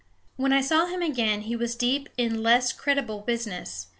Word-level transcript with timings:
When 0.35 0.51
I 0.51 0.61
saw 0.61 0.87
him 0.87 1.03
again 1.03 1.41
he 1.41 1.55
was 1.55 1.75
deep 1.75 2.09
in 2.17 2.41
less 2.41 2.73
creditable 2.73 3.19
business. 3.19 3.89